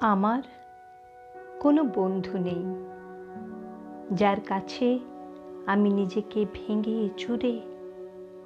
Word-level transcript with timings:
আমার 0.00 0.42
কোনো 1.60 1.84
বন্ধু 1.84 2.38
নেই। 2.38 2.64
যার 4.12 4.40
কাছে 4.40 4.98
আমি 5.66 5.90
নিজেকে 5.90 6.46
ভেঙে 6.52 7.08
চুরে 7.16 7.60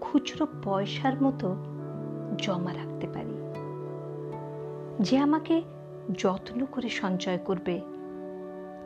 খুচরো 0.00 0.46
পয়সার 0.64 1.22
মতো 1.22 1.56
জমা 2.36 2.74
রাখতে 2.74 3.06
পারি। 3.06 3.36
যে 5.00 5.18
আমাকে 5.18 5.62
যত্ন 6.12 6.66
করে 6.72 6.88
সঞ্চয় 6.88 7.38
করবে, 7.38 7.80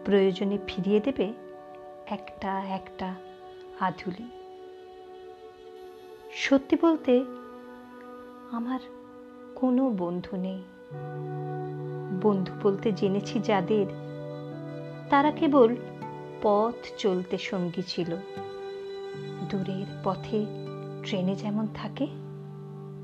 প্রয়োজনে 0.04 0.58
ফিরিয়ে 0.66 1.00
দেবে 1.00 1.32
একটা 2.06 2.60
একটা 2.60 3.14
আধুলি। 3.80 4.28
সত্যি 6.32 6.76
বলতে 6.82 7.24
আমার 8.50 8.80
কোনো 9.54 9.90
বন্ধু 9.98 10.36
নেই। 10.36 10.62
বন্ধু 12.22 12.52
বলতে 12.62 12.92
জেনেছি 12.92 13.40
যাদের। 13.40 13.86
তারা 15.10 15.30
কেবল 15.30 15.76
পথ 16.42 16.74
চলতে 16.98 17.38
সঙ্গী 17.38 17.82
ছিল। 17.82 18.16
দূরের 19.48 19.86
পথে 20.04 20.46
ট্রেনে 21.02 21.34
যেমন 21.34 21.66
থাকে, 21.74 22.06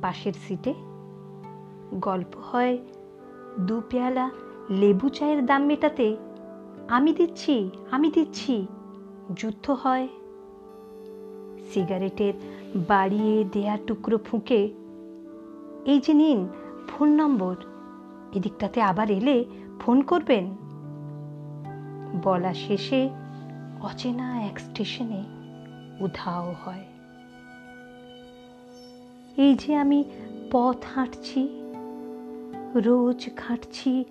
পাশের 0.03 0.33
সিটে 0.49 0.75
গল্প 1.95 2.37
হয়, 2.37 2.79
দু 3.61 3.83
পেয়ালা 3.91 4.31
লেবু 4.71 5.09
চায়ের 5.09 5.47
দাম 5.47 5.63
মেটাতে, 5.63 6.17
আমি 6.89 7.13
দিচ্ছি 7.13 7.71
আমি 7.91 8.11
দিচ্ছি। 8.11 8.67
যুদ্ধ 9.37 9.71
হয়। 9.71 10.09
সিগারেটের 11.73 12.35
বাড়িয়ে 12.89 13.45
দেয়া 13.53 13.79
টুকরো 13.87 14.19
ফুঁকে, 14.19 14.61
এই 15.85 15.99
যে 16.01 16.13
নিন, 16.13 16.49
ফোন 16.89 17.09
নম্বর। 17.09 17.57
এদিকটাতে 18.35 18.81
আবার 18.81 19.11
এলে 19.11 19.45
ফোন 19.81 20.03
করবেন। 20.03 20.57
বলা 22.23 22.55
শেষে 22.55 23.11
অচেনা 23.81 24.43
এক 24.43 24.61
স্টেশনে 24.61 25.25
উধাও 26.01 26.55
হয়। 26.65 26.85
এই 29.37 29.55
যে 29.55 29.77
আমি 29.77 30.05
পথ 30.51 30.77
হাঁটছি, 30.95 31.49
রোজ 32.75 33.29
ঘাঁটছি 33.37 34.05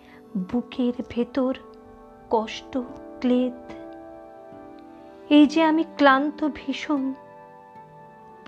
বুকের 0.52 0.94
ভেতর 1.10 1.56
কষ্ট, 2.30 2.78
ক্লেদ। 3.20 3.74
এই 5.30 5.48
যে 5.48 5.64
আমি 5.64 5.84
ক্লান্ত 5.98 6.50
ভীষণ, 6.56 7.14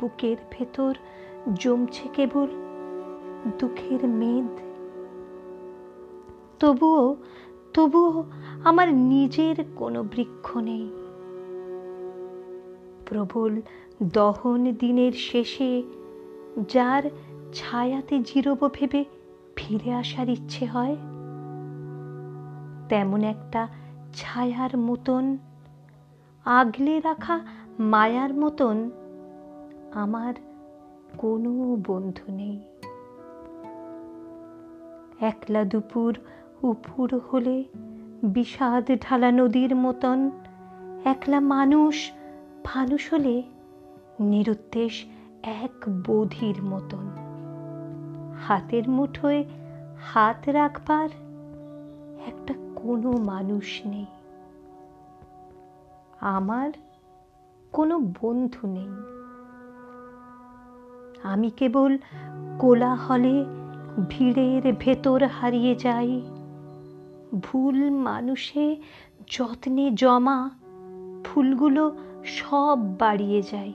বুকের 0.02 0.38
ভেতর 0.52 0.96
জমছে 1.54 2.08
কেবল 2.14 2.48
দুঃখের 3.60 4.08
মেদ। 4.08 4.75
তবুও 6.60 7.06
তবুও 7.74 8.12
আমার 8.64 8.88
নিজের 8.94 9.56
কোনো 9.76 10.00
বৃক্ষ 10.04 10.48
নেই। 10.58 10.86
প্রবল 13.06 13.54
দহন 14.14 14.62
দিনের 14.80 15.14
শেষে 15.28 15.72
যার 16.70 17.04
ছায়াতে 17.54 18.16
জিরব 18.20 18.62
ভেবে 18.74 19.02
ফিরে 19.56 19.90
আসার 19.94 20.28
ইচ্ছে 20.30 20.64
হয়, 20.66 20.96
তেমন 22.90 23.22
একটা 23.24 23.62
ছায়ার 24.16 24.74
মতন, 24.78 25.24
আগলে 26.46 26.94
রাখা 27.00 27.36
মায়ার 27.92 28.32
মতন 28.34 28.78
আমার 30.04 30.34
কোনো 31.18 31.52
বন্ধু 31.88 32.28
নেই। 32.32 32.58
একলা 35.22 35.62
দুপুর 35.64 36.14
উপুর 36.66 37.20
হলে 37.32 37.64
বিষাদ 38.24 38.92
ঢালা 39.02 39.32
নদীর 39.32 39.76
মতন 39.76 40.32
একলা 41.06 41.40
মানুষ 41.40 42.12
ফানুষ 42.64 43.14
হলে 43.14 43.44
নিরুদ্দেশ 44.20 45.06
এক 45.44 45.90
বোধির 45.90 46.64
মতন। 46.64 47.10
হাতের 48.48 48.90
মুঠোয় 48.90 49.44
হাত 50.00 50.50
রাখবার 50.50 51.10
একটা 52.28 52.54
কোনো 52.76 53.12
মানুষ 53.12 53.82
নেই। 53.86 54.06
আমার 56.20 56.72
কোনো 57.72 58.00
বন্ধু 58.00 58.68
নেই। 58.68 58.90
আমি 61.24 61.50
কেবল 61.50 61.98
কোলাহলে 62.60 63.46
ভিড়ের 64.10 64.74
ভেতর 64.80 65.24
হারিয়ে 65.28 65.76
যাই। 65.76 66.22
ভুল 67.42 67.90
মানুষে 67.90 68.76
যত্নে 69.28 69.92
জমা 69.92 70.50
ফুলগুলো 71.24 71.98
সব 72.26 72.80
বাড়িয়ে 73.00 73.42
যায়। 73.42 73.74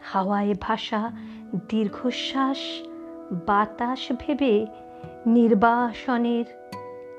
হাওয়ায় 0.00 0.54
ভাসা 0.60 1.10
দীর্ঘশ্বাস, 1.68 2.58
বাতাস 3.46 4.12
ভেবে 4.20 4.66
নির্বাসনের 5.26 6.44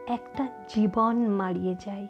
একটা 0.07 0.47
জীবন 0.69 1.27
মারিয়ে 1.27 1.75
যায়। 1.85 2.07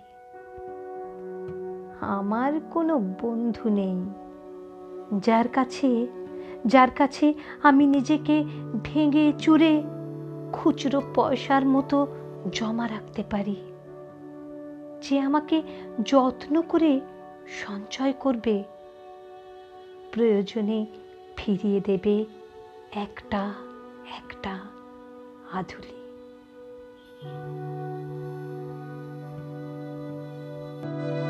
আমার 2.01 2.53
কোনো 2.71 2.99
বন্ধু 2.99 3.69
নেই। 3.69 4.05
যার 5.19 5.47
কাছে 5.47 6.07
যার 6.65 6.91
কাছে 6.91 7.33
আমি 7.63 7.87
নিজেকে 7.87 8.43
ভেঙে 8.83 9.33
চুরে 9.37 9.83
খুচরো 10.53 11.01
পয়সার 11.15 11.65
মতো 11.65 12.07
জমা 12.51 12.87
রাখতে 12.87 13.23
পারি। 13.23 13.55
যে 15.01 15.19
আমাকে 15.19 15.63
যত্ন 16.05 16.61
করে 16.61 17.01
সঞ্চয় 17.47 18.13
করবে, 18.13 18.63
প্রয়োজনে 20.11 20.85
ফিরিয়ে 21.37 21.81
দেবে 21.81 22.25
একটা 22.95 23.53
একটা 24.17 24.59
আধুলি। 25.53 25.99
thank 30.81 31.23
you 31.23 31.28